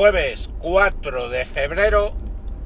Jueves 0.00 0.48
4 0.60 1.28
de 1.28 1.44
febrero 1.44 2.14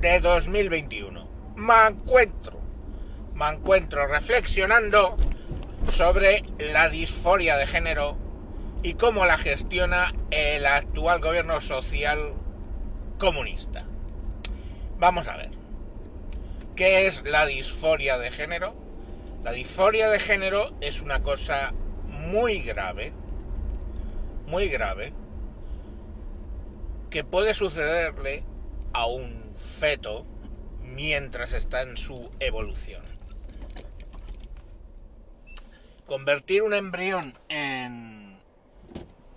de 0.01 0.21
2021. 0.21 1.29
Me 1.57 1.87
encuentro, 1.89 2.61
me 3.35 3.49
encuentro 3.49 4.07
reflexionando 4.07 5.17
sobre 5.91 6.45
la 6.61 6.89
disforia 6.91 7.57
de 7.57 7.67
género 7.67 8.17
y 8.85 8.95
cómo 8.95 9.27
la 9.27 9.37
gestiona 9.37 10.15
el 10.31 10.65
actual 10.65 11.21
gobierno 11.21 11.61
social 11.61 12.35
comunista. 13.19 13.85
Vamos 15.01 15.27
a 15.27 15.37
ver. 15.37 15.51
¿Qué 16.77 17.09
es 17.09 17.25
la 17.25 17.47
disforia 17.47 18.17
de 18.17 18.31
género? 18.31 18.77
La 19.43 19.51
disforia 19.51 20.09
de 20.09 20.21
género 20.21 20.71
es 20.81 21.01
una 21.01 21.21
cosa 21.25 21.73
muy 22.07 22.61
grave, 22.61 23.13
muy 24.47 24.69
grave, 24.69 25.13
que 27.15 27.23
puede 27.23 27.55
sucederle 27.55 28.43
a 28.93 29.07
un 29.07 29.55
feto 29.55 30.27
mientras 30.83 31.53
está 31.53 31.83
en 31.83 31.97
su 31.97 32.29
evolución. 32.41 33.05
Convertir 36.07 36.63
un 36.65 36.75
embrión 36.75 37.39
en, 37.49 38.37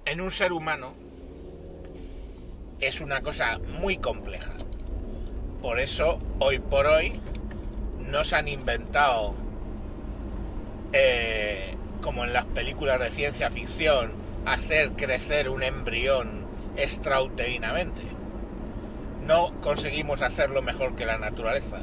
en 0.05 0.22
un 0.22 0.31
ser 0.31 0.53
humano 0.53 0.95
es 2.80 3.00
una 3.00 3.22
cosa 3.22 3.59
muy 3.59 3.98
compleja. 3.98 4.53
Por 5.62 5.80
eso, 5.80 6.20
hoy 6.39 6.58
por 6.58 6.88
hoy, 6.88 7.14
nos 8.00 8.34
han 8.34 8.48
inventado, 8.48 9.36
eh, 10.94 11.75
como 12.02 12.25
en 12.25 12.34
las 12.34 12.45
películas 12.45 13.00
de 13.00 13.12
ciencia 13.12 13.52
ficción, 13.52 14.14
hacer 14.48 14.94
crecer 14.94 15.48
un 15.48 15.62
embrión 15.62 16.37
extrauterinamente. 16.77 18.02
No 19.26 19.54
conseguimos 19.62 20.22
hacerlo 20.22 20.62
mejor 20.62 20.95
que 20.95 21.06
la 21.06 21.17
naturaleza. 21.17 21.80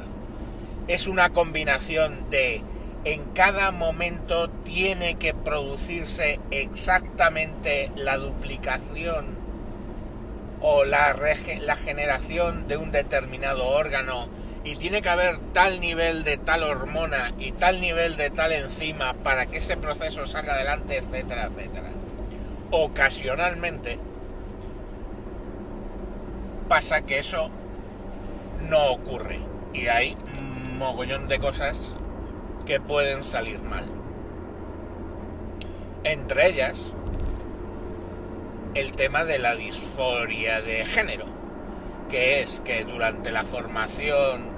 Es 0.87 1.07
una 1.07 1.29
combinación 1.29 2.29
de 2.29 2.63
en 3.03 3.23
cada 3.33 3.71
momento 3.71 4.49
tiene 4.49 5.15
que 5.15 5.35
producirse 5.35 6.39
exactamente 6.49 7.91
la 7.95 8.17
duplicación 8.17 9.25
o 10.59 10.85
la, 10.85 11.15
la, 11.61 11.75
generación 11.75 12.67
de 12.67 12.77
un 12.77 12.91
determinado 12.91 13.67
órgano 13.67 14.27
y 14.63 14.75
tiene 14.77 15.03
que 15.03 15.09
haber 15.09 15.37
tal 15.53 15.79
nivel 15.79 16.23
de 16.23 16.37
tal 16.37 16.63
hormona 16.63 17.31
y 17.37 17.51
tal 17.51 17.79
nivel 17.79 18.17
de 18.17 18.31
tal 18.31 18.51
enzima 18.51 19.13
para 19.13 19.45
que 19.45 19.59
ese 19.59 19.77
proceso 19.77 20.25
salga 20.25 20.55
adelante, 20.55 20.97
etcétera, 20.97 21.45
etcétera. 21.45 21.91
Ocasionalmente 22.71 23.99
pasa 26.67 27.01
que 27.01 27.19
eso 27.19 27.49
no 28.69 28.91
ocurre 28.91 29.39
y 29.73 29.87
hay 29.87 30.17
un 30.39 30.77
mogollón 30.77 31.27
de 31.27 31.39
cosas 31.39 31.93
que 32.65 32.79
pueden 32.79 33.23
salir 33.23 33.59
mal. 33.61 33.85
Entre 36.03 36.47
ellas, 36.47 36.93
el 38.73 38.93
tema 38.93 39.23
de 39.23 39.39
la 39.39 39.55
disforia 39.55 40.61
de 40.61 40.85
género, 40.85 41.25
que 42.09 42.41
es 42.41 42.59
que 42.61 42.83
durante 42.83 43.31
la 43.31 43.43
formación 43.43 44.55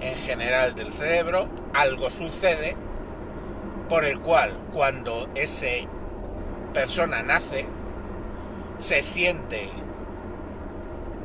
en 0.00 0.16
general 0.16 0.74
del 0.74 0.92
cerebro 0.92 1.48
algo 1.72 2.10
sucede 2.10 2.76
por 3.88 4.04
el 4.04 4.20
cual 4.20 4.52
cuando 4.72 5.28
esa 5.34 5.66
persona 6.72 7.22
nace 7.22 7.66
se 8.78 9.02
siente 9.02 9.68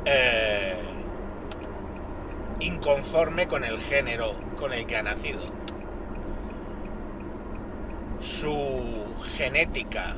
eh, 0.04 0.76
inconforme 2.60 3.46
con 3.46 3.64
el 3.64 3.78
género 3.78 4.34
con 4.56 4.72
el 4.72 4.86
que 4.86 4.96
ha 4.96 5.02
nacido. 5.02 5.42
Su 8.20 9.06
genética 9.36 10.16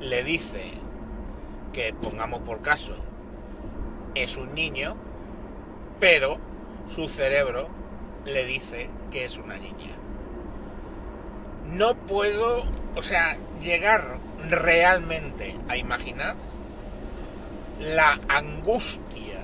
le 0.00 0.22
dice 0.22 0.72
que, 1.72 1.94
pongamos 1.94 2.40
por 2.40 2.60
caso, 2.62 2.94
es 4.14 4.36
un 4.36 4.54
niño, 4.54 4.96
pero 6.00 6.38
su 6.88 7.08
cerebro 7.08 7.68
le 8.24 8.44
dice 8.44 8.88
que 9.10 9.24
es 9.24 9.38
una 9.38 9.56
niña. 9.56 9.94
No 11.66 11.94
puedo, 11.94 12.64
o 12.94 13.02
sea, 13.02 13.38
llegar 13.60 14.18
realmente 14.48 15.56
a 15.68 15.76
imaginar 15.76 16.36
la 17.80 18.18
angustia 18.28 19.40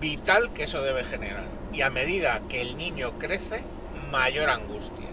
vital 0.00 0.52
que 0.52 0.64
eso 0.64 0.82
debe 0.82 1.04
generar. 1.04 1.44
Y 1.72 1.82
a 1.82 1.90
medida 1.90 2.42
que 2.48 2.60
el 2.60 2.76
niño 2.76 3.18
crece, 3.18 3.62
mayor 4.10 4.48
angustia. 4.50 5.06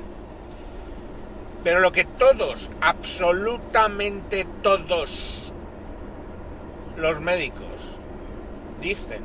Pero 1.63 1.79
lo 1.79 1.91
que 1.91 2.05
todos, 2.05 2.69
absolutamente 2.81 4.47
todos 4.63 5.51
los 6.95 7.19
médicos 7.21 7.67
dicen 8.81 9.23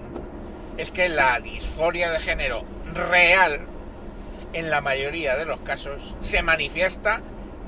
es 0.77 0.91
que 0.91 1.09
la 1.09 1.41
disforia 1.41 2.11
de 2.11 2.21
género 2.21 2.65
real, 2.93 3.61
en 4.53 4.71
la 4.71 4.81
mayoría 4.81 5.37
de 5.37 5.47
los 5.47 5.61
casos, 5.61 6.15
se 6.21 6.43
manifiesta 6.43 7.23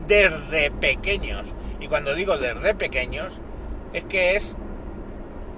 desde 0.07 0.71
pequeños. 0.71 1.47
Y 1.81 1.89
cuando 1.89 2.15
digo 2.15 2.37
desde 2.39 2.75
pequeños, 2.75 3.41
es 3.93 4.05
que 4.05 4.37
es 4.37 4.57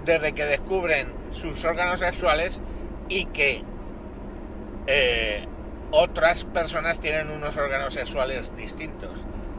desde 0.07 0.33
que 0.33 0.47
descubren 0.47 1.13
sus 1.33 1.63
órganos 1.65 2.01
sexuales 2.01 2.63
y 3.09 3.27
que 3.27 3.63
eh, 4.87 5.45
otras 5.91 6.45
personas 6.45 7.01
tienen 7.01 7.29
unos 7.29 7.57
órganos 7.57 7.93
sexuales 7.93 8.57
distintos. 8.57 9.11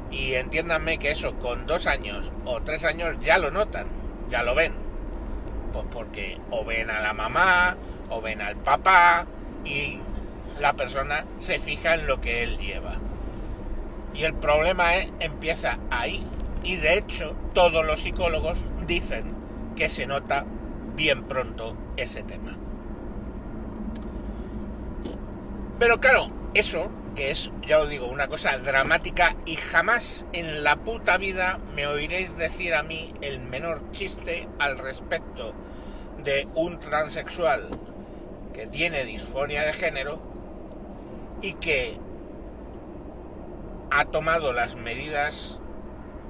Y 0.10 0.36
entiéndanme 0.36 0.98
que 1.00 1.12
eso 1.12 1.36
con 1.36 1.68
dos 1.68 1.86
años 1.86 2.32
o 2.46 2.62
tres 2.62 2.86
años 2.86 3.18
ya 3.20 3.38
lo 3.38 3.52
notan, 3.52 3.88
ya 4.30 4.42
lo 4.42 4.56
ven. 4.56 4.74
Pues 5.74 5.86
porque 5.92 6.40
o 6.50 6.64
ven 6.64 6.90
a 6.90 7.02
la 7.02 7.14
mamá, 7.14 7.76
o 8.10 8.22
ven 8.22 8.42
al 8.42 8.56
papá, 8.56 9.28
y 9.66 10.00
la 10.60 10.74
persona 10.74 11.26
se 11.40 11.60
fija 11.60 11.96
en 11.96 12.08
lo 12.08 12.22
que 12.22 12.44
él 12.44 12.58
lleva. 12.58 12.94
Y 14.14 14.24
el 14.24 14.34
problema 14.34 14.96
es, 14.96 15.12
empieza 15.20 15.78
ahí. 15.92 16.26
Y 16.64 16.78
de 16.78 16.98
hecho, 16.98 17.36
todos 17.54 17.86
los 17.86 18.00
psicólogos 18.00 18.58
dicen 18.88 19.37
que 19.78 19.90
se 19.90 20.08
nota 20.08 20.46
bien 20.96 21.24
pronto 21.24 21.76
ese 21.96 22.24
tema. 22.24 22.58
Pero 25.80 26.00
claro, 26.00 26.32
eso, 26.56 26.90
que 27.16 27.30
es, 27.30 27.52
ya 27.68 27.80
os 27.80 27.90
digo, 27.90 28.08
una 28.08 28.28
cosa 28.28 28.58
dramática 28.58 29.36
y 29.46 29.56
jamás 29.56 30.26
en 30.34 30.64
la 30.64 30.76
puta 30.78 31.18
vida 31.18 31.60
me 31.76 31.86
oiréis 31.86 32.36
decir 32.36 32.74
a 32.74 32.82
mí 32.82 33.14
el 33.22 33.40
menor 33.40 33.84
chiste 33.92 34.50
al 34.58 34.80
respecto 34.80 35.54
de 36.18 36.48
un 36.56 36.80
transexual 36.80 37.72
que 38.54 38.66
tiene 38.66 39.06
disfonia 39.06 39.62
de 39.62 39.74
género 39.74 40.20
y 41.42 41.54
que 41.54 42.00
ha 43.92 44.06
tomado 44.06 44.52
las 44.52 44.76
medidas 44.76 45.60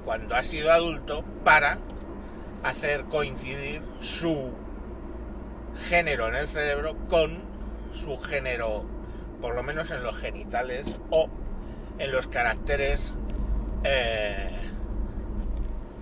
cuando 0.04 0.36
ha 0.36 0.42
sido 0.42 0.70
adulto 0.70 1.24
para 1.42 1.78
hacer 2.62 3.04
coincidir 3.04 3.82
su 4.00 4.50
género 5.88 6.28
en 6.28 6.34
el 6.34 6.48
cerebro 6.48 6.96
con 7.08 7.40
su 7.92 8.18
género, 8.18 8.84
por 9.40 9.54
lo 9.54 9.62
menos 9.62 9.90
en 9.90 10.02
los 10.02 10.16
genitales 10.16 10.86
o 11.10 11.28
en 11.98 12.12
los 12.12 12.26
caracteres 12.26 13.12
eh, 13.84 14.50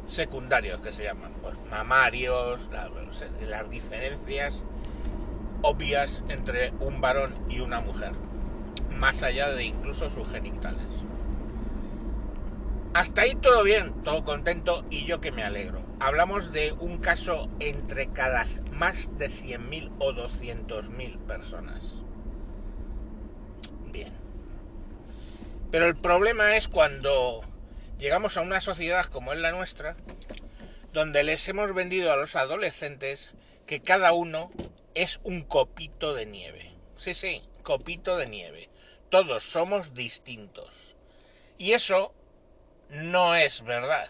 secundarios 0.06 0.80
que 0.80 0.92
se 0.92 1.04
llaman, 1.04 1.32
pues 1.42 1.56
mamarios, 1.70 2.68
las 3.48 3.70
diferencias 3.70 4.64
obvias 5.62 6.22
entre 6.28 6.72
un 6.80 7.00
varón 7.00 7.34
y 7.48 7.60
una 7.60 7.80
mujer, 7.80 8.12
más 8.90 9.22
allá 9.22 9.50
de 9.50 9.64
incluso 9.64 10.10
sus 10.10 10.28
genitales. 10.28 10.86
Hasta 12.96 13.20
ahí 13.20 13.34
todo 13.34 13.62
bien, 13.62 13.92
todo 14.04 14.24
contento 14.24 14.82
y 14.88 15.04
yo 15.04 15.20
que 15.20 15.30
me 15.30 15.44
alegro. 15.44 15.82
Hablamos 16.00 16.50
de 16.50 16.72
un 16.72 16.96
caso 16.96 17.50
entre 17.60 18.10
cada 18.10 18.46
más 18.72 19.10
de 19.18 19.28
100.000 19.28 19.92
o 19.98 20.12
200.000 20.14 21.18
personas. 21.26 21.92
Bien. 23.92 24.14
Pero 25.70 25.88
el 25.88 25.96
problema 25.96 26.56
es 26.56 26.68
cuando 26.68 27.44
llegamos 27.98 28.38
a 28.38 28.40
una 28.40 28.62
sociedad 28.62 29.04
como 29.04 29.34
es 29.34 29.40
la 29.40 29.50
nuestra, 29.50 29.94
donde 30.94 31.22
les 31.22 31.46
hemos 31.50 31.74
vendido 31.74 32.10
a 32.10 32.16
los 32.16 32.34
adolescentes 32.34 33.34
que 33.66 33.82
cada 33.82 34.14
uno 34.14 34.50
es 34.94 35.20
un 35.22 35.42
copito 35.42 36.14
de 36.14 36.24
nieve. 36.24 36.72
Sí, 36.96 37.12
sí, 37.12 37.42
copito 37.62 38.16
de 38.16 38.26
nieve. 38.26 38.70
Todos 39.10 39.42
somos 39.42 39.92
distintos. 39.92 40.96
Y 41.58 41.72
eso 41.72 42.14
no 42.90 43.34
es 43.34 43.62
verdad. 43.62 44.08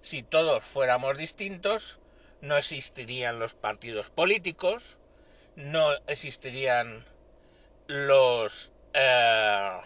Si 0.00 0.22
todos 0.22 0.64
fuéramos 0.64 1.16
distintos, 1.16 2.00
no 2.40 2.56
existirían 2.56 3.38
los 3.38 3.54
partidos 3.54 4.10
políticos, 4.10 4.98
no 5.56 5.92
existirían 6.06 7.04
los... 7.86 8.72
Eh, 8.94 9.78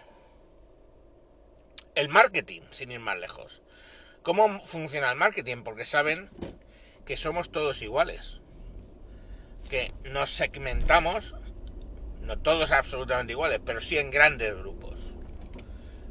el 1.95 2.09
marketing, 2.09 2.61
sin 2.71 2.91
ir 2.91 2.99
más 2.99 3.17
lejos. 3.17 3.61
¿Cómo 4.21 4.63
funciona 4.65 5.11
el 5.11 5.17
marketing? 5.17 5.63
Porque 5.63 5.85
saben 5.85 6.29
que 7.05 7.17
somos 7.17 7.51
todos 7.51 7.81
iguales. 7.81 8.41
Que 9.69 9.91
nos 10.03 10.29
segmentamos, 10.29 11.33
no 12.21 12.37
todos 12.37 12.71
absolutamente 12.71 13.33
iguales, 13.33 13.61
pero 13.65 13.81
sí 13.81 13.97
en 13.97 14.11
grandes 14.11 14.55
grupos. 14.55 14.86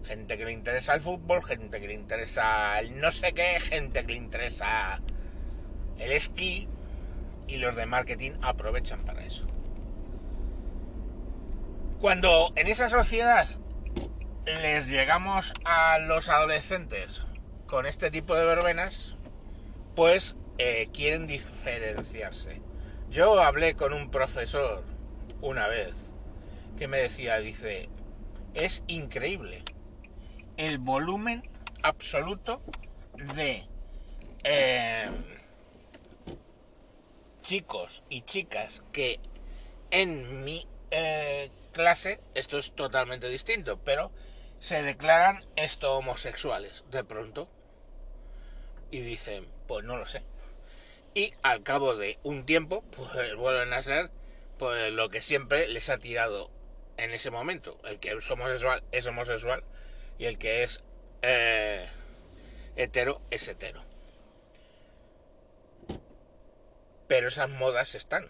Gente 0.06 0.38
que 0.38 0.44
le 0.44 0.53
interesa 0.53 0.94
el 0.94 1.00
fútbol, 1.00 1.44
gente 1.44 1.81
que 1.81 1.88
le 1.88 1.94
interesa 1.94 2.79
el 2.79 3.00
no 3.00 3.11
sé 3.11 3.32
qué, 3.32 3.58
gente 3.61 4.03
que 4.03 4.12
le 4.12 4.19
interesa 4.19 5.00
el 5.99 6.12
esquí 6.12 6.69
y 7.49 7.56
los 7.56 7.75
de 7.75 7.87
marketing 7.87 8.32
aprovechan 8.41 9.03
para 9.03 9.25
eso. 9.25 9.47
Cuando 12.00 12.53
en 12.55 12.69
esa 12.69 12.88
sociedad 12.88 13.49
les 14.44 14.87
llegamos 14.87 15.53
a 15.64 15.99
los 15.99 16.29
adolescentes 16.29 17.23
con 17.67 17.85
este 17.85 18.12
tipo 18.12 18.37
de 18.37 18.44
verbenas, 18.44 19.17
pues 19.97 20.37
eh, 20.58 20.88
quieren 20.93 21.26
diferenciarse. 21.26 22.62
Yo 23.11 23.41
hablé 23.41 23.75
con 23.75 23.93
un 23.93 24.12
profesor 24.12 24.85
una 25.41 25.67
vez 25.67 25.94
que 26.79 26.87
me 26.87 26.99
decía, 26.99 27.38
dice, 27.38 27.88
es 28.55 28.85
increíble 28.87 29.64
el 30.56 30.79
volumen 30.79 31.43
absoluto 31.82 32.62
de 33.35 33.64
eh, 34.44 35.11
chicos 37.43 38.03
y 38.08 38.23
chicas 38.23 38.82
que 38.93 39.20
en 39.91 40.44
mi 40.44 40.67
eh, 40.91 41.50
clase, 41.73 42.20
esto 42.35 42.58
es 42.58 42.73
totalmente 42.73 43.29
distinto, 43.29 43.79
pero 43.85 44.11
se 44.58 44.82
declaran 44.82 45.44
esto 45.56 45.94
homosexuales 45.97 46.85
de 46.91 47.05
pronto 47.05 47.49
y 48.91 49.00
dicen, 49.00 49.47
pues 49.67 49.85
no 49.85 49.97
lo 49.97 50.06
sé. 50.06 50.23
Y 51.14 51.32
al 51.43 51.62
cabo 51.62 51.97
de 51.97 52.19
un 52.23 52.47
tiempo, 52.47 52.82
pues 52.97 53.35
vuelven 53.37 53.73
a 53.73 53.82
ser 53.82 54.11
pues 54.58 54.91
lo 54.93 55.11
que 55.11 55.20
siempre 55.20 55.69
les 55.69 55.88
ha 55.91 55.99
tirado 55.99 56.50
en 56.97 57.11
ese 57.11 57.31
momento. 57.31 57.79
El 57.85 58.00
que 58.00 58.11
es 58.11 58.31
homosexual 58.31 58.82
es 58.93 59.06
homosexual 59.06 59.62
y 60.19 60.27
el 60.27 60.39
que 60.39 60.63
es 60.63 60.83
eh, 61.23 61.87
hetero 62.77 63.21
es 63.31 63.49
hetero. 63.49 63.83
Pero 67.09 67.29
esas 67.29 67.49
modas 67.49 67.95
están. 67.95 68.29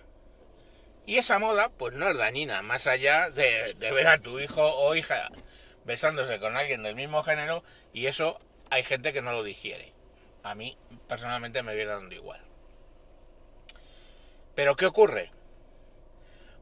Y 1.07 1.19
esa 1.19 1.39
moda, 1.39 1.69
pues 1.71 1.95
no 1.95 2.09
es 2.09 2.17
dañina, 2.17 2.63
más 2.63 2.87
allá 2.87 3.31
de, 3.31 3.75
de 3.75 3.93
ver 3.93 4.09
a 4.09 4.19
tu 4.19 4.41
hijo 4.41 4.63
o 4.63 4.95
hija 4.95 5.31
besándose 5.85 6.41
con 6.41 6.57
alguien 6.57 6.83
del 6.83 6.97
mismo 6.97 7.23
género 7.23 7.63
y 7.93 8.07
eso 8.07 8.41
hay 8.71 8.83
gente 8.83 9.13
que 9.13 9.23
no 9.23 9.33
lo 9.33 9.45
digiere. 9.45 9.93
A 10.43 10.55
mí 10.55 10.77
personalmente 11.09 11.63
me 11.63 11.75
viene 11.75 11.93
dando 11.93 12.15
igual. 12.15 12.41
Pero 14.55 14.75
¿qué 14.75 14.87
ocurre? 14.87 15.31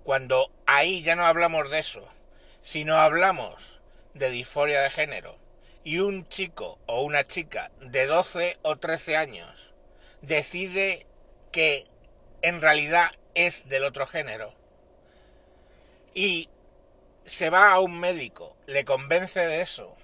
Cuando 0.04 0.50
ahí 0.66 1.02
ya 1.02 1.16
no 1.16 1.24
hablamos 1.24 1.70
de 1.70 1.78
eso, 1.78 2.06
sino 2.60 2.96
hablamos 2.96 3.80
de 4.14 4.30
disforia 4.30 4.80
de 4.80 4.90
género 4.90 5.38
y 5.84 5.98
un 5.98 6.26
chico 6.28 6.78
o 6.86 7.02
una 7.02 7.24
chica 7.24 7.70
de 7.80 8.06
12 8.06 8.58
o 8.62 8.76
13 8.76 9.16
años 9.16 9.74
decide 10.22 11.06
que 11.52 11.86
en 12.42 12.60
realidad 12.60 13.10
es 13.34 13.68
del 13.68 13.84
otro 13.84 14.06
género 14.06 14.54
y 16.14 16.48
se 17.24 17.50
va 17.50 17.72
a 17.72 17.80
un 17.80 17.98
médico, 17.98 18.56
le 18.66 18.84
convence 18.84 19.40
de 19.40 19.62
eso 19.62 19.96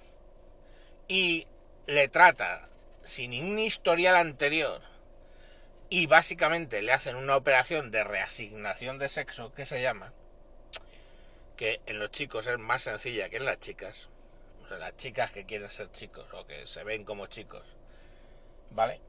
y 1.07 1.47
le 1.87 2.07
trata 2.07 2.67
sin 3.03 3.31
ningún 3.31 3.59
historial 3.59 4.15
anterior 4.15 4.81
y 5.89 6.07
básicamente 6.07 6.81
le 6.81 6.93
hacen 6.93 7.15
una 7.15 7.35
operación 7.35 7.91
de 7.91 8.03
reasignación 8.03 8.97
de 8.97 9.09
sexo 9.09 9.53
que 9.53 9.65
se 9.65 9.81
llama, 9.81 10.13
que 11.55 11.81
en 11.85 11.99
los 11.99 12.11
chicos 12.11 12.47
es 12.47 12.57
más 12.57 12.83
sencilla 12.83 13.29
que 13.29 13.37
en 13.37 13.45
las 13.45 13.59
chicas, 13.59 14.09
o 14.63 14.67
sea, 14.67 14.77
las 14.77 14.95
chicas 14.97 15.31
que 15.31 15.45
quieren 15.45 15.69
ser 15.69 15.91
chicos 15.91 16.27
o 16.33 16.45
que 16.45 16.67
se 16.67 16.83
ven 16.83 17.03
como 17.03 17.27
chicos, 17.27 17.65
¿vale? 18.71 18.99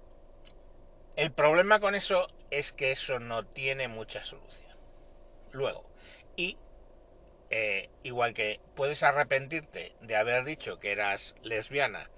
El 1.16 1.32
problema 1.32 1.78
con 1.80 1.94
eso 1.94 2.26
es 2.50 2.72
que 2.72 2.90
eso 2.90 3.18
no 3.18 3.44
tiene 3.44 3.88
mucha 3.88 4.24
solución. 4.24 4.72
Luego, 5.52 5.84
y 6.36 6.56
eh, 7.50 7.90
igual 8.02 8.32
que 8.32 8.60
puedes 8.74 9.02
arrepentirte 9.02 9.94
de 10.00 10.16
haber 10.16 10.44
dicho 10.44 10.78
que 10.78 10.92
eras 10.92 11.34
lesbiana, 11.42 12.08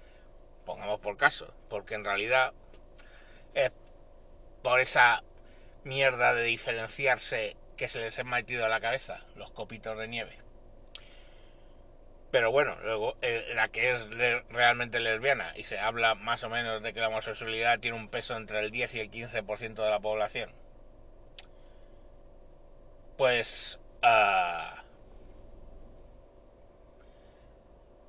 pongamos 0.65 1.01
por 1.01 1.17
caso, 1.17 1.53
porque 1.69 1.95
en 1.95 2.05
realidad 2.05 2.53
es 3.53 3.71
por 4.63 4.79
esa 4.79 5.23
mierda 5.83 6.33
de 6.33 6.43
diferenciarse 6.43 7.57
que 7.75 7.87
se 7.87 7.99
les 7.99 8.17
ha 8.19 8.23
metido 8.23 8.65
a 8.65 8.69
la 8.69 8.79
cabeza, 8.79 9.19
los 9.35 9.51
copitos 9.51 9.97
de 9.97 10.07
nieve. 10.07 10.37
Pero 12.31 12.51
bueno, 12.51 12.75
luego 12.83 13.17
eh, 13.21 13.53
la 13.55 13.69
que 13.69 13.91
es 13.91 14.09
realmente 14.49 14.99
lesbiana 14.99 15.53
y 15.55 15.63
se 15.63 15.79
habla 15.79 16.15
más 16.15 16.43
o 16.43 16.49
menos 16.49 16.83
de 16.83 16.93
que 16.93 16.99
la 16.99 17.07
homosexualidad 17.07 17.79
tiene 17.79 17.97
un 17.97 18.09
peso 18.09 18.35
entre 18.35 18.59
el 18.59 18.71
10 18.71 18.95
y 18.95 18.99
el 18.99 19.11
15% 19.11 19.83
de 19.83 19.89
la 19.89 19.99
población. 19.99 20.51
Pues... 23.17 23.79
Uh, 24.03 24.85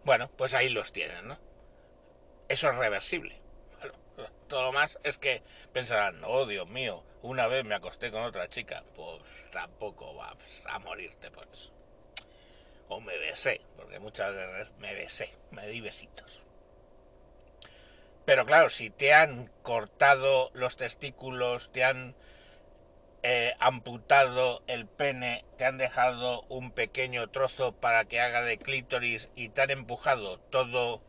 Bueno, 0.07 0.31
pues 0.37 0.55
ahí 0.55 0.69
los 0.69 0.93
tienen, 0.93 1.27
¿no? 1.27 1.37
Eso 2.49 2.71
es 2.71 2.77
reversible. 2.77 3.41
Todo 4.49 4.63
lo 4.63 4.73
más 4.73 4.99
es 5.03 5.19
que 5.19 5.43
pensarán, 5.73 6.23
oh 6.25 6.47
Dios 6.47 6.69
mío, 6.69 7.05
una 7.23 7.47
vez 7.47 7.65
me 7.65 7.75
acosté 7.75 8.11
con 8.11 8.23
otra 8.23 8.49
chica, 8.49 8.85
pues 8.95 9.23
tampoco 9.53 10.15
vas 10.15 10.65
a 10.69 10.79
morirte 10.79 11.31
por 11.31 11.47
eso. 11.53 11.73
O 12.89 13.01
me 13.01 13.17
besé, 13.19 13.61
porque 13.77 13.99
muchas 13.99 14.35
veces 14.35 14.69
me 14.79 14.95
besé, 14.95 15.33
me 15.51 15.67
di 15.69 15.81
besitos. 15.81 16.45
Pero 18.25 18.45
claro, 18.45 18.71
si 18.71 18.91
te 18.91 19.15
han 19.15 19.51
cortado 19.63 20.51
los 20.53 20.77
testículos, 20.77 21.71
te 21.71 21.85
han 21.85 22.15
eh, 23.23 23.55
amputado 23.59 24.63
el 24.67 24.87
pene, 24.87 25.45
te 25.57 25.65
han 25.65 25.79
dejado 25.79 26.43
un 26.49 26.71
pequeño 26.71 27.29
trozo 27.29 27.73
para 27.73 28.05
que 28.05 28.21
haga 28.21 28.43
de 28.43 28.59
clítoris 28.59 29.29
y 29.35 29.49
te 29.49 29.63
han 29.63 29.71
empujado 29.71 30.39
todo 30.39 31.03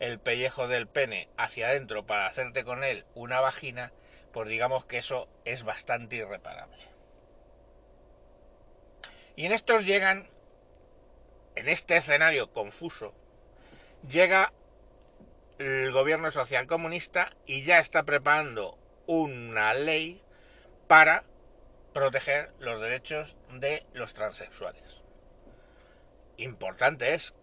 el 0.00 0.18
pellejo 0.18 0.68
del 0.68 0.86
pene 0.86 1.28
hacia 1.36 1.68
adentro 1.68 2.06
para 2.06 2.26
hacerte 2.26 2.64
con 2.64 2.84
él 2.84 3.04
una 3.14 3.40
vagina, 3.40 3.92
pues 4.32 4.48
digamos 4.48 4.84
que 4.84 4.98
eso 4.98 5.28
es 5.44 5.62
bastante 5.62 6.16
irreparable. 6.16 6.82
Y 9.36 9.46
en 9.46 9.52
estos 9.52 9.84
llegan, 9.86 10.28
en 11.56 11.68
este 11.68 11.96
escenario 11.96 12.52
confuso, 12.52 13.14
llega 14.08 14.52
el 15.58 15.92
gobierno 15.92 16.30
social 16.30 16.66
comunista 16.66 17.30
y 17.46 17.62
ya 17.62 17.78
está 17.78 18.02
preparando 18.02 18.78
una 19.06 19.74
ley 19.74 20.22
para 20.88 21.24
proteger 21.92 22.52
los 22.58 22.80
derechos 22.80 23.36
de 23.52 23.86
los 23.92 24.14
transexuales. 24.14 25.00
Importante 26.36 27.14
es 27.14 27.34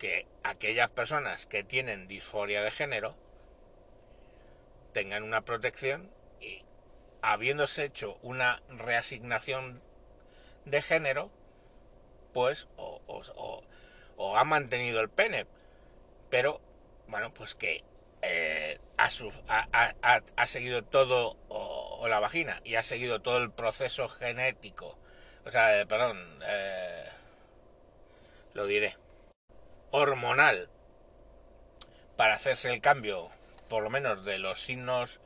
que 0.00 0.26
aquellas 0.42 0.88
personas 0.88 1.44
que 1.44 1.62
tienen 1.62 2.08
disforia 2.08 2.62
de 2.62 2.70
género 2.70 3.14
tengan 4.94 5.22
una 5.22 5.42
protección 5.42 6.10
y 6.40 6.64
habiéndose 7.20 7.84
hecho 7.84 8.18
una 8.22 8.62
reasignación 8.70 9.82
de 10.64 10.80
género, 10.80 11.30
pues 12.32 12.66
o, 12.78 13.02
o, 14.16 14.36
ha 14.36 14.44
mantenido 14.44 15.02
el 15.02 15.10
pene, 15.10 15.46
pero 16.30 16.62
bueno, 17.06 17.34
pues 17.34 17.54
que 17.54 17.84
eh, 18.22 18.78
ha, 18.96 19.10
seguido 20.46 20.82
todo, 20.82 21.36
o, 21.48 22.08
la 22.08 22.20
vagina, 22.20 22.62
y 22.64 22.76
ha 22.76 22.82
seguido 22.82 23.20
todo 23.20 23.36
el 23.36 23.50
proceso 23.50 24.08
genético, 24.08 24.98
o 25.44 25.50
sea, 25.50 25.78
eh, 25.78 25.86
perdón, 25.86 26.38
eh, 26.42 27.04
lo 28.54 28.66
diré, 28.66 28.96
hormonal, 29.90 30.68
para 32.16 32.34
hacerse 32.34 32.72
el 32.72 32.80
cambio, 32.80 33.30
por 33.68 33.82
lo 33.82 33.90
menos 33.90 34.24
de 34.24 34.38
los 34.38 34.60
signos 34.60 35.20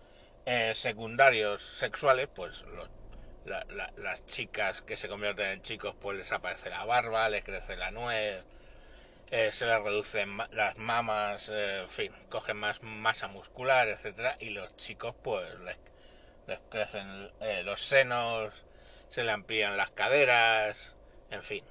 secundarios 0.75 1.63
sexuales, 1.63 2.29
pues 2.35 2.65
las 3.45 4.27
chicas 4.27 4.83
que 4.83 4.97
se 4.97 5.09
convierten 5.09 5.47
en 5.47 5.63
chicos, 5.63 5.95
pues 6.01 6.19
les 6.19 6.33
aparece 6.33 6.71
la 6.71 6.85
barba, 6.85 7.29
les 7.29 7.45
crece 7.45 7.77
la 7.77 7.91
nuez, 7.91 8.45
eh, 9.31 9.51
se 9.53 9.67
les 9.67 9.81
reducen 9.81 10.37
las 10.53 10.77
mamas, 10.77 11.49
eh, 11.49 11.81
en 11.81 11.89
fin, 11.89 12.13
cogen 12.29 12.57
más 12.57 12.83
masa 12.83 13.27
muscular, 13.29 13.89
etcétera, 13.89 14.37
y 14.39 14.51
los 14.51 14.77
chicos 14.77 15.15
pues 15.23 15.49
les 16.47 16.61
crecen 16.71 17.31
eh, 17.41 17.63
los 17.65 17.83
senos, 17.83 18.65
se 19.09 19.25
le 19.25 19.33
amplían 19.33 19.77
las 19.77 19.91
caderas, 19.91 20.95
en 21.31 21.43
fin, 21.43 21.65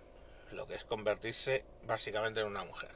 lo 0.54 0.68
que 0.68 0.76
es 0.76 0.84
convertirse 0.84 1.64
básicamente 1.86 2.42
en 2.42 2.48
una 2.48 2.64
mujer. 2.64 2.92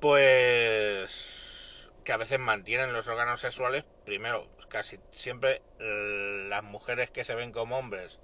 Pues 0.00 1.90
que 2.04 2.12
a 2.12 2.16
veces 2.16 2.38
mantienen 2.38 2.92
los 2.92 3.08
órganos 3.08 3.40
sexuales, 3.40 3.84
primero, 4.04 4.48
casi 4.68 4.98
siempre 5.12 5.62
eh, 5.78 6.46
las 6.48 6.62
mujeres 6.62 7.10
que 7.10 7.24
se 7.24 7.34
ven 7.34 7.52
como 7.52 7.78
hombres, 7.78 8.18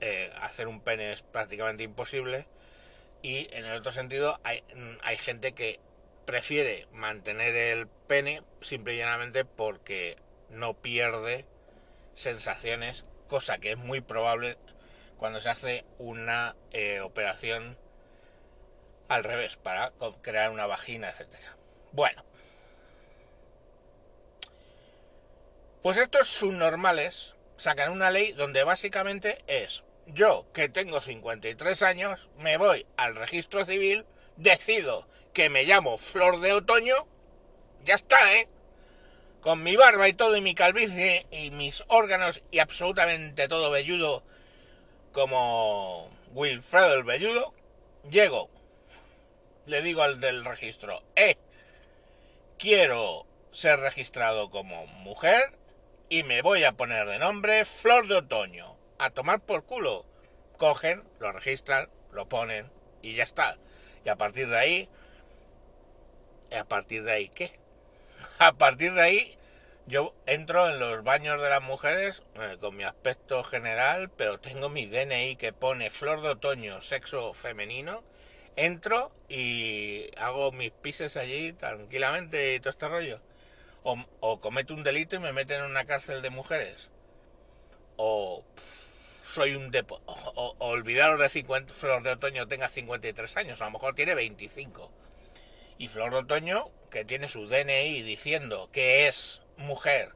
eh, 0.00 0.32
hacer 0.40 0.68
un 0.68 0.80
pene 0.80 1.12
es 1.12 1.22
prácticamente 1.22 1.84
imposible, 1.84 2.46
y 3.22 3.48
en 3.52 3.64
el 3.64 3.78
otro 3.78 3.92
sentido 3.92 4.40
hay, 4.44 4.62
hay 5.02 5.16
gente 5.16 5.52
que 5.52 5.80
prefiere 6.26 6.86
mantener 6.92 7.54
el 7.54 7.86
pene 7.86 8.42
simple 8.60 8.94
y 8.94 8.98
llanamente 8.98 9.44
porque 9.44 10.16
no 10.50 10.74
pierde 10.74 11.46
sensaciones, 12.14 13.04
cosa 13.28 13.58
que 13.58 13.72
es 13.72 13.76
muy 13.76 14.00
probable 14.00 14.58
cuando 15.18 15.40
se 15.40 15.48
hace 15.48 15.84
una 15.98 16.56
eh, 16.72 17.00
operación 17.00 17.76
al 19.08 19.24
revés 19.24 19.56
para 19.56 19.92
crear 20.22 20.50
una 20.50 20.66
vagina, 20.66 21.08
etcétera. 21.08 21.56
Bueno, 21.92 22.24
pues 25.82 25.96
estos 25.96 26.28
subnormales 26.28 27.36
sacan 27.56 27.92
una 27.92 28.10
ley 28.10 28.32
donde 28.32 28.64
básicamente 28.64 29.38
es 29.46 29.84
yo 30.06 30.46
que 30.52 30.68
tengo 30.68 31.00
53 31.00 31.82
años 31.82 32.28
me 32.38 32.56
voy 32.56 32.86
al 32.96 33.16
registro 33.16 33.64
civil, 33.64 34.04
decido 34.36 35.08
que 35.32 35.48
me 35.50 35.64
llamo 35.64 35.98
Flor 35.98 36.40
de 36.40 36.52
Otoño, 36.52 37.06
ya 37.84 37.94
está, 37.94 38.34
¿eh? 38.36 38.48
con 39.40 39.62
mi 39.62 39.76
barba 39.76 40.08
y 40.08 40.12
todo 40.12 40.36
y 40.36 40.40
mi 40.40 40.54
calvicie 40.56 41.26
y 41.30 41.50
mis 41.52 41.84
órganos 41.86 42.42
y 42.50 42.58
absolutamente 42.58 43.46
todo 43.46 43.70
velludo 43.70 44.24
como 45.16 46.10
Wilfredo 46.34 46.92
el 46.92 47.02
velludo, 47.02 47.54
llego, 48.10 48.50
le 49.64 49.80
digo 49.80 50.02
al 50.02 50.20
del 50.20 50.44
registro, 50.44 51.02
eh, 51.16 51.38
quiero 52.58 53.26
ser 53.50 53.80
registrado 53.80 54.50
como 54.50 54.86
mujer 54.86 55.56
y 56.10 56.22
me 56.24 56.42
voy 56.42 56.64
a 56.64 56.72
poner 56.72 57.08
de 57.08 57.18
nombre 57.18 57.64
Flor 57.64 58.08
de 58.08 58.16
Otoño. 58.16 58.76
A 58.98 59.08
tomar 59.08 59.40
por 59.40 59.64
culo. 59.64 60.04
Cogen, 60.58 61.02
lo 61.18 61.32
registran, 61.32 61.88
lo 62.12 62.28
ponen 62.28 62.70
y 63.00 63.14
ya 63.14 63.24
está. 63.24 63.56
Y 64.04 64.10
a 64.10 64.16
partir 64.16 64.50
de 64.50 64.58
ahí... 64.58 64.88
¿A 66.54 66.64
partir 66.64 67.04
de 67.04 67.12
ahí 67.12 67.28
qué? 67.30 67.58
A 68.38 68.52
partir 68.52 68.92
de 68.92 69.00
ahí 69.00 69.38
yo 69.86 70.14
entro 70.26 70.68
en 70.68 70.80
los 70.80 71.04
baños 71.04 71.40
de 71.40 71.48
las 71.48 71.62
mujeres 71.62 72.22
eh, 72.34 72.56
con 72.60 72.76
mi 72.76 72.82
aspecto 72.82 73.44
general, 73.44 74.10
pero 74.10 74.40
tengo 74.40 74.68
mi 74.68 74.86
DNI 74.86 75.36
que 75.36 75.52
pone 75.52 75.90
flor 75.90 76.22
de 76.22 76.30
otoño, 76.30 76.80
sexo 76.80 77.32
femenino. 77.32 78.02
Entro 78.56 79.12
y 79.28 80.10
hago 80.18 80.50
mis 80.50 80.72
pises 80.72 81.16
allí 81.16 81.52
tranquilamente 81.52 82.54
y 82.54 82.60
todo 82.60 82.70
este 82.70 82.88
rollo. 82.88 83.20
O, 83.84 84.40
cometo 84.40 84.74
un 84.74 84.82
delito 84.82 85.14
y 85.14 85.20
me 85.20 85.32
meten 85.32 85.60
en 85.60 85.70
una 85.70 85.84
cárcel 85.84 86.20
de 86.20 86.30
mujeres. 86.30 86.90
O 87.96 88.44
soy 89.24 89.54
un 89.54 89.70
depo 89.70 90.00
o, 90.06 90.56
olvidaros 90.58 91.20
de 91.20 91.28
50, 91.28 91.72
Flor 91.72 92.02
de 92.02 92.10
Otoño 92.10 92.48
tenga 92.48 92.68
53 92.68 93.36
años, 93.36 93.62
a 93.62 93.66
lo 93.66 93.70
mejor 93.72 93.94
tiene 93.94 94.16
25. 94.16 94.90
Y 95.78 95.86
Flor 95.86 96.10
de 96.10 96.18
Otoño, 96.18 96.70
que 96.90 97.04
tiene 97.04 97.28
su 97.28 97.46
DNI 97.46 98.02
diciendo 98.02 98.68
que 98.72 99.06
es 99.06 99.42
mujer 99.56 100.12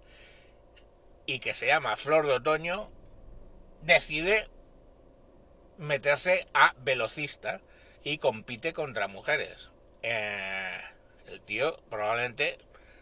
y 1.27 1.39
que 1.39 1.55
se 1.55 1.67
llama 1.67 1.97
Flor 1.97 2.27
de 2.27 2.35
Otoño, 2.35 2.91
decide 3.83 4.49
meterse 5.79 6.47
a 6.53 6.75
velocista 6.79 7.61
y 8.03 8.19
compite 8.19 8.73
contra 8.73 9.09
mujeres. 9.09 9.71
Eh, 10.03 10.81
el 11.27 11.41
tío 11.41 11.77
probablemente 11.89 12.59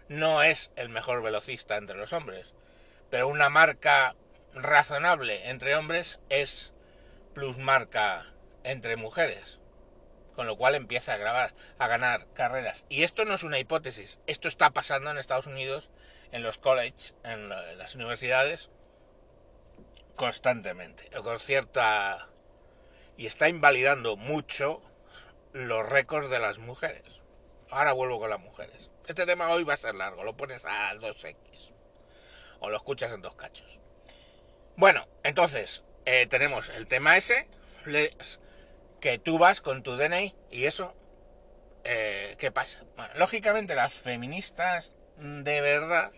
no 0.09 0.43
es 0.43 0.73
el 0.77 0.89
mejor 0.89 1.23
velocista 1.23 1.77
entre 1.77 1.97
los 1.97 2.13
hombres, 2.13 2.55
pero 3.11 3.29
una 3.29 3.49
marca 3.49 4.15
razonable 4.55 5.51
entre 5.51 5.77
hombres 5.77 6.21
es 6.29 6.73
plus 7.35 7.59
marca 7.59 8.27
entre 8.65 8.97
mujeres. 8.97 9.61
Con 10.35 10.47
lo 10.47 10.57
cual 10.57 10.77
empieza 10.77 11.15
a 11.15 11.17
grabar, 11.17 11.53
a 11.79 11.89
ganar 11.89 12.27
carreras. 12.33 12.85
Y 12.89 13.03
esto 13.03 13.25
no 13.25 13.35
es 13.35 13.43
una 13.43 13.59
hipótesis, 13.59 14.19
esto 14.27 14.47
está 14.47 14.71
pasando 14.71 15.11
en 15.11 15.19
Estados 15.19 15.47
Unidos 15.47 15.91
en 16.33 16.43
los 16.43 16.59
colleges, 16.59 17.15
en 17.25 17.49
las 17.49 17.95
universidades, 17.95 18.71
constantemente, 20.17 21.09
con 21.23 21.41
cierta... 21.41 22.29
y 23.17 23.27
está 23.27 23.49
invalidando 23.49 24.17
mucho 24.17 24.83
los 25.53 25.89
récords 25.89 26.31
de 26.31 26.39
las 26.39 26.59
mujeres. 26.59 27.05
Ahora 27.71 27.93
vuelvo 27.93 28.19
con 28.19 28.31
las 28.31 28.41
mujeres. 28.41 28.91
Este 29.07 29.27
tema 29.27 29.51
hoy 29.51 29.65
va 29.65 29.75
a 29.75 29.79
ser 29.79 29.95
largo, 29.95 30.25
lo 30.25 30.37
pones 30.37 30.65
a 30.65 30.95
2x 30.95 31.73
o 32.61 32.71
lo 32.71 32.77
escuchas 32.77 33.13
en 33.13 33.23
dos 33.23 33.37
cachos. 33.37 33.79
Bueno, 34.77 35.07
entonces 35.23 35.83
eh, 36.05 36.27
tenemos 36.27 36.69
el 36.71 36.87
tema 36.87 37.17
ese, 37.17 37.49
que 39.01 39.19
tú 39.19 39.39
vas 39.39 39.61
con 39.61 39.83
tu 39.83 39.97
DNI 39.97 40.35
y 40.51 40.65
eso, 40.65 40.95
eh, 41.85 42.37
¿qué 42.39 42.51
pasa? 42.51 42.85
Bueno, 42.97 43.13
lógicamente 43.17 43.75
las 43.75 43.95
feministas 43.95 44.93
de 45.19 45.61
verdad 45.61 46.13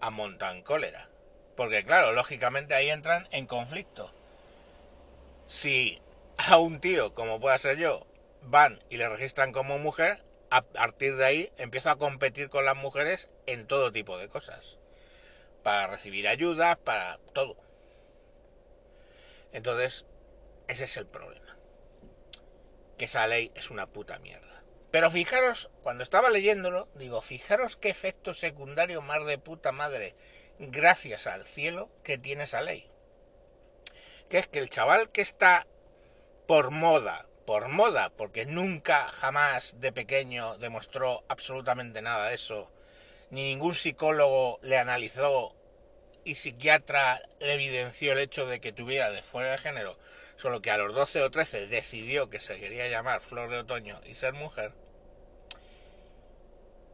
amontan 0.00 0.62
cólera. 0.62 1.08
Porque 1.56 1.84
claro, 1.84 2.12
lógicamente 2.12 2.74
ahí 2.74 2.90
entran 2.90 3.28
en 3.30 3.46
conflicto. 3.46 4.12
Si 5.46 6.00
a 6.36 6.58
un 6.58 6.80
tío, 6.80 7.14
como 7.14 7.40
pueda 7.40 7.58
ser 7.58 7.78
yo, 7.78 8.06
van 8.42 8.82
y 8.88 8.96
le 8.96 9.08
registran 9.08 9.52
como 9.52 9.78
mujer, 9.78 10.24
a 10.50 10.62
partir 10.62 11.16
de 11.16 11.24
ahí 11.24 11.52
empiezo 11.56 11.90
a 11.90 11.98
competir 11.98 12.48
con 12.50 12.64
las 12.64 12.76
mujeres 12.76 13.30
en 13.46 13.66
todo 13.66 13.92
tipo 13.92 14.18
de 14.18 14.28
cosas. 14.28 14.78
Para 15.62 15.86
recibir 15.86 16.26
ayudas, 16.26 16.76
para 16.78 17.18
todo. 17.32 17.56
Entonces, 19.52 20.04
ese 20.68 20.84
es 20.84 20.96
el 20.96 21.06
problema. 21.06 21.56
Que 22.96 23.04
esa 23.04 23.26
ley 23.26 23.52
es 23.54 23.70
una 23.70 23.86
puta 23.86 24.18
mierda. 24.18 24.51
Pero 24.92 25.10
fijaros, 25.10 25.70
cuando 25.82 26.02
estaba 26.02 26.28
leyéndolo, 26.28 26.86
digo, 26.96 27.22
fijaros 27.22 27.76
qué 27.76 27.88
efecto 27.88 28.34
secundario 28.34 29.00
más 29.00 29.24
de 29.24 29.38
puta 29.38 29.72
madre, 29.72 30.14
gracias 30.58 31.26
al 31.26 31.46
cielo, 31.46 31.88
que 32.04 32.18
tiene 32.18 32.44
esa 32.44 32.60
ley. 32.60 32.90
Que 34.28 34.38
es 34.38 34.46
que 34.48 34.58
el 34.58 34.68
chaval 34.68 35.10
que 35.10 35.22
está 35.22 35.66
por 36.46 36.70
moda, 36.70 37.26
por 37.46 37.68
moda, 37.68 38.10
porque 38.10 38.44
nunca 38.44 39.08
jamás 39.08 39.80
de 39.80 39.92
pequeño 39.92 40.58
demostró 40.58 41.24
absolutamente 41.26 42.02
nada 42.02 42.28
de 42.28 42.34
eso, 42.34 42.70
ni 43.30 43.44
ningún 43.44 43.74
psicólogo 43.74 44.58
le 44.60 44.76
analizó 44.76 45.56
y 46.22 46.34
psiquiatra 46.34 47.22
le 47.40 47.54
evidenció 47.54 48.12
el 48.12 48.18
hecho 48.18 48.44
de 48.44 48.60
que 48.60 48.72
tuviera 48.72 49.10
de 49.10 49.22
fuera 49.22 49.52
de 49.52 49.58
género, 49.58 49.98
solo 50.36 50.60
que 50.60 50.70
a 50.70 50.76
los 50.76 50.94
12 50.94 51.22
o 51.22 51.30
13 51.30 51.66
decidió 51.68 52.28
que 52.28 52.40
se 52.40 52.60
quería 52.60 52.88
llamar 52.88 53.22
Flor 53.22 53.48
de 53.48 53.60
Otoño 53.60 53.98
y 54.04 54.14
ser 54.14 54.34
mujer, 54.34 54.72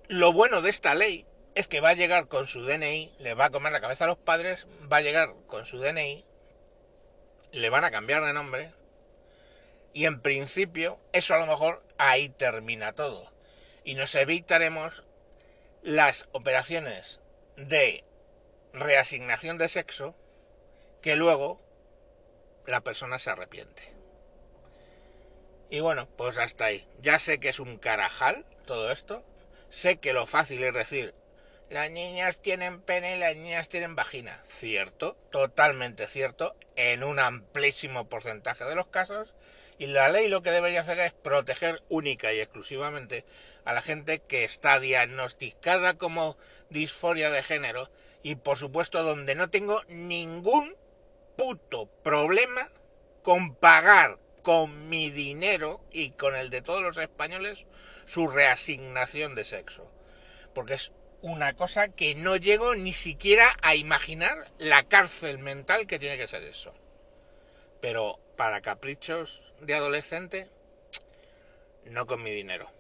lo 0.09 0.33
bueno 0.33 0.63
de 0.63 0.71
esta 0.71 0.95
ley 0.95 1.27
es 1.55 1.67
que 1.67 1.81
va 1.81 1.91
a 1.91 1.95
llegar 1.95 2.29
con 2.29 2.49
su 2.49 2.65
DNI, 2.65 3.13
le 3.19 3.35
va 3.35 3.47
a 3.47 3.51
comer 3.51 3.73
la 3.73 3.81
cabeza 3.81 4.05
a 4.05 4.09
los 4.09 4.19
padres, 4.19 4.67
va 4.91 4.99
a 4.99 5.03
llegar 5.03 5.35
con 5.47 5.67
su 5.67 5.79
DNI, 5.79 6.25
le 7.53 7.71
van 7.71 7.85
a 7.85 7.91
cambiar 7.91 8.25
de 8.25 8.33
nombre 8.33 8.73
y 9.93 10.07
en 10.07 10.21
principio 10.21 10.99
eso 11.13 11.35
a 11.35 11.39
lo 11.39 11.47
mejor 11.47 11.83
ahí 11.99 12.29
termina 12.29 12.95
todo. 12.95 13.31
Y 13.85 13.95
nos 13.95 14.15
evitaremos 14.15 15.05
las 15.83 16.27
operaciones 16.33 17.21
de 17.57 18.05
reasignación 18.73 19.59
de 19.59 19.69
sexo 19.69 20.15
que 21.03 21.17
luego 21.17 21.61
la 22.67 22.83
persona 22.83 23.19
se 23.19 23.31
arrepiente. 23.31 23.83
Y 25.71 25.81
bueno, 25.81 26.09
pues 26.17 26.39
hasta 26.39 26.67
ahí. 26.67 26.87
Ya 27.01 27.19
sé 27.19 27.41
que 27.41 27.49
es 27.49 27.61
un 27.61 27.79
carajal 27.79 28.47
todo 28.67 28.91
esto, 28.91 29.25
Sé 29.71 29.99
que 29.99 30.13
lo 30.13 30.27
fácil 30.27 30.63
es 30.65 30.75
decir, 30.75 31.15
las 31.71 31.91
niñas 31.91 32.41
tienen 32.41 32.81
pene 32.81 33.17
y 33.17 33.19
las 33.19 33.37
niñas 33.37 33.69
tienen 33.69 33.95
vagina. 33.95 34.43
Cierto, 34.49 35.17
totalmente 35.31 36.07
cierto, 36.07 36.57
en 36.77 37.05
un 37.05 37.19
amplísimo 37.19 38.09
porcentaje 38.09 38.65
de 38.65 38.75
los 38.75 38.87
casos. 38.87 39.35
Y 39.77 39.87
la 39.87 40.09
ley 40.09 40.29
lo 40.29 40.43
que 40.43 40.51
debería 40.51 40.81
hacer 40.81 40.99
es 41.01 41.13
proteger 41.13 41.83
única 41.89 42.33
y 42.33 42.41
exclusivamente 42.41 43.25
a 43.65 43.73
la 43.75 43.83
gente 43.83 44.21
que 44.21 44.45
está 44.45 44.81
diagnosticada 44.81 45.99
como 45.99 46.37
disforia 46.71 47.31
de 47.31 47.43
género 47.43 47.91
y 48.23 48.37
por 48.37 48.59
supuesto 48.59 49.03
donde 49.03 49.35
no 49.35 49.51
tengo 49.51 49.83
ningún 49.89 50.75
puto 51.37 51.87
problema 52.03 52.71
con 53.23 53.55
pagar 53.55 54.19
con 54.43 54.89
mi 54.89 55.11
dinero 55.11 55.81
y 55.93 56.11
con 56.11 56.35
el 56.35 56.51
de 56.51 56.63
todos 56.63 56.83
los 56.83 56.97
españoles 56.97 57.67
su 58.07 58.29
reasignación 58.29 59.35
de 59.35 59.45
sexo. 59.45 59.91
Porque 60.55 60.75
es 60.75 60.93
una 61.21 61.55
cosa 61.55 61.89
que 61.89 62.15
no 62.15 62.37
llego 62.37 62.75
ni 62.75 62.93
siquiera 62.93 63.57
a 63.63 63.75
imaginar 63.75 64.47
la 64.59 64.85
cárcel 64.85 65.39
mental 65.39 65.87
que 65.87 65.99
tiene 65.99 66.17
que 66.17 66.29
ser 66.29 66.43
eso. 66.43 66.73
Pero 67.81 68.19
para 68.37 68.61
caprichos 68.61 69.53
de 69.61 69.75
adolescente, 69.75 70.49
no 71.85 72.07
con 72.07 72.23
mi 72.23 72.31
dinero. 72.31 72.71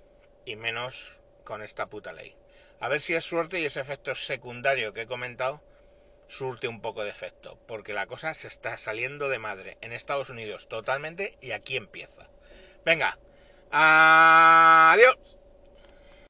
Y 0.44 0.56
menos 0.56 1.18
con 1.44 1.62
esta 1.62 1.86
puta 1.86 2.12
ley. 2.12 2.34
A 2.80 2.88
ver 2.88 3.00
si 3.00 3.14
es 3.14 3.24
suerte 3.24 3.60
y 3.60 3.64
ese 3.64 3.80
efecto 3.80 4.14
secundario 4.14 4.92
que 4.92 5.02
he 5.02 5.06
comentado 5.06 5.60
surte 6.28 6.68
un 6.68 6.80
poco 6.80 7.04
de 7.04 7.10
efecto. 7.10 7.58
Porque 7.66 7.92
la 7.92 8.06
cosa 8.06 8.34
se 8.34 8.48
está 8.48 8.76
saliendo 8.76 9.28
de 9.28 9.38
madre 9.38 9.78
en 9.80 9.92
Estados 9.92 10.30
Unidos 10.30 10.68
totalmente 10.68 11.36
y 11.40 11.52
aquí 11.52 11.76
empieza. 11.76 12.28
Venga, 12.84 13.18
adiós. 13.70 15.16